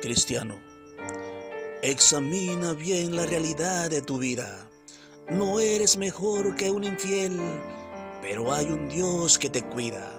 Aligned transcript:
Cristiano, 0.00 0.58
examina 1.82 2.72
bien 2.72 3.14
la 3.14 3.26
realidad 3.26 3.90
de 3.90 4.00
tu 4.00 4.16
vida. 4.16 4.66
No 5.28 5.60
eres 5.60 5.98
mejor 5.98 6.56
que 6.56 6.70
un 6.70 6.84
infiel, 6.84 7.38
pero 8.22 8.50
hay 8.50 8.64
un 8.66 8.88
Dios 8.88 9.38
que 9.38 9.50
te 9.50 9.62
cuida. 9.62 10.18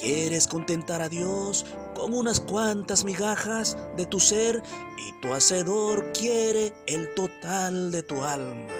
¿Quieres 0.00 0.48
contentar 0.48 1.02
a 1.02 1.10
Dios 1.10 1.66
con 1.94 2.14
unas 2.14 2.40
cuantas 2.40 3.04
migajas 3.04 3.76
de 3.98 4.06
tu 4.06 4.18
ser 4.18 4.62
y 4.96 5.20
tu 5.20 5.34
hacedor 5.34 6.10
quiere 6.12 6.72
el 6.86 7.12
total 7.12 7.90
de 7.90 8.02
tu 8.02 8.22
alma? 8.22 8.72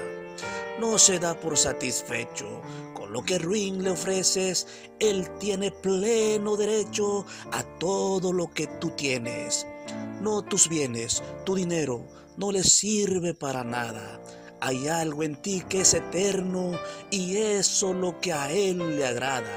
No 0.80 0.96
se 0.99 1.19
da 1.19 1.39
por 1.39 1.59
satisfecho 1.59 2.62
con 2.95 3.12
lo 3.12 3.23
que 3.23 3.39
ruin 3.39 3.83
le 3.83 3.91
ofreces, 3.91 4.67
Él 4.99 5.29
tiene 5.39 5.73
pleno 5.73 6.57
derecho 6.57 7.27
a 7.52 7.62
todo 7.79 8.33
lo 8.33 8.51
que 8.51 8.66
tú 8.66 8.91
tienes 8.91 9.66
no 10.21 10.43
tus 10.43 10.69
bienes, 10.69 11.23
tu 11.45 11.55
dinero, 11.55 12.05
no 12.37 12.53
le 12.53 12.63
sirve 12.65 13.35
para 13.35 13.65
nada. 13.65 14.21
Hay 14.61 14.89
algo 14.89 15.23
en 15.23 15.37
ti 15.37 15.63
que 15.69 15.83
es 15.83 15.95
eterno 15.95 16.73
y 17.11 17.37
eso 17.37 17.93
lo 17.93 18.21
que 18.21 18.33
a 18.33 18.51
Él 18.51 18.97
le 18.97 19.07
agrada. 19.07 19.53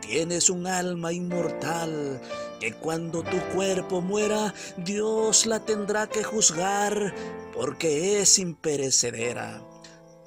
Tienes 0.00 0.50
un 0.50 0.66
alma 0.66 1.12
inmortal 1.12 2.20
que 2.60 2.74
cuando 2.74 3.22
tu 3.22 3.38
cuerpo 3.54 4.00
muera, 4.00 4.52
Dios 4.76 5.46
la 5.46 5.60
tendrá 5.60 6.06
que 6.08 6.22
juzgar 6.22 7.14
porque 7.54 8.20
es 8.20 8.38
imperecedera. 8.38 9.62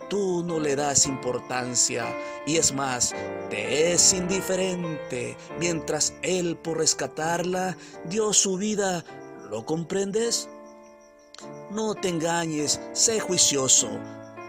Tú 0.09 0.43
no 0.43 0.59
le 0.59 0.75
das 0.75 1.07
importancia 1.07 2.05
y 2.45 2.57
es 2.57 2.73
más, 2.73 3.13
te 3.49 3.91
es 3.91 4.13
indiferente 4.13 5.35
mientras 5.59 6.13
Él 6.21 6.57
por 6.57 6.77
rescatarla 6.77 7.75
dio 8.05 8.31
su 8.33 8.57
vida 8.57 9.03
¿Lo 9.55 9.65
comprendes? 9.65 10.49
No 11.71 11.95
te 11.95 12.09
engañes, 12.09 12.77
sé 12.91 13.21
juicioso. 13.21 13.87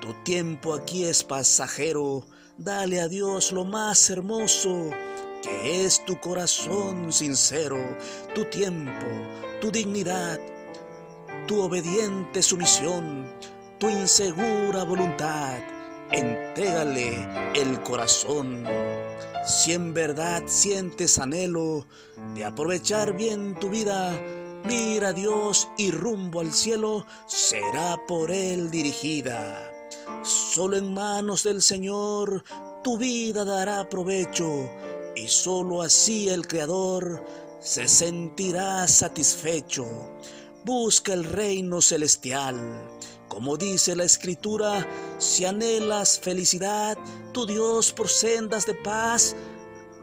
Tu 0.01 0.13
tiempo 0.25 0.75
aquí 0.75 1.05
es 1.05 1.23
pasajero. 1.23 2.27
Dale 2.59 3.01
a 3.01 3.07
Dios 3.07 3.53
lo 3.53 3.65
más 3.65 4.11
hermoso, 4.11 4.91
que 5.45 5.85
es 5.85 6.05
tu 6.07 6.19
corazón 6.19 7.13
sincero, 7.13 7.79
tu 8.35 8.47
tiempo, 8.47 9.07
tu 9.61 9.71
dignidad, 9.71 10.41
tu 11.47 11.61
obediente 11.61 12.43
sumisión, 12.43 13.33
tu 13.79 13.89
insegura 13.89 14.83
voluntad. 14.83 15.61
Entrégale 16.11 17.29
el 17.55 17.81
corazón. 17.83 18.65
Si 19.47 19.73
en 19.73 19.95
verdad 19.95 20.43
sientes 20.47 21.21
anhelo 21.21 21.87
de 22.35 22.45
aprovechar 22.45 23.17
bien 23.17 23.55
tu 23.61 23.71
vida, 23.71 24.13
Mira 24.67 25.09
a 25.09 25.13
Dios 25.13 25.69
y 25.77 25.93
rumbo 25.93 26.41
al 26.41 26.53
cielo 26.53 27.07
será 27.27 27.97
por 28.09 28.33
Él 28.33 28.69
dirigida. 28.69 29.71
Solo 30.25 30.77
en 30.77 30.93
manos 30.93 31.45
del 31.45 31.63
Señor 31.63 32.43
tu 32.83 32.99
vida 32.99 33.45
dará 33.45 33.89
provecho 33.89 34.69
y 35.15 35.29
solo 35.29 35.83
así 35.83 36.29
el 36.29 36.49
Creador 36.49 37.25
se 37.61 37.87
sentirá 37.87 38.89
satisfecho. 38.89 39.87
Busca 40.65 41.13
el 41.13 41.25
reino 41.25 41.81
celestial. 41.81 42.57
Como 43.29 43.57
dice 43.57 43.95
la 43.95 44.05
escritura, 44.05 44.85
si 45.19 45.45
anhelas 45.45 46.19
felicidad, 46.19 46.99
tu 47.33 47.47
Dios 47.47 47.93
por 47.93 48.09
sendas 48.09 48.67
de 48.67 48.75
paz 48.75 49.37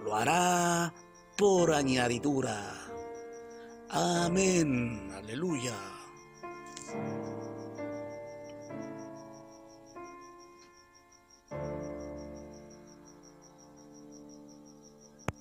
lo 0.06 0.16
hará 0.16 0.94
por 1.36 1.74
añadidura. 1.74 2.83
Amén. 3.94 4.98
Aleluya. 5.14 6.03